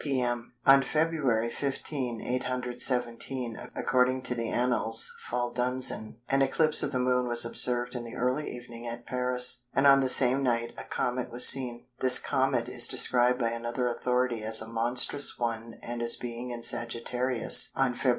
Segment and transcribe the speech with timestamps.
[0.01, 0.51] p.m.
[0.65, 1.11] On Feb.
[1.51, 8.03] 15, 817, according to the Annales Fuldenses, an eclipse of the Moon was observed in
[8.03, 11.83] the early evening at Paris, and on the same night a Comet was seen.
[11.99, 16.63] This Comet is described by another authority as a "monstrous" one and as being in
[16.63, 18.09] Sagittarius on Feb.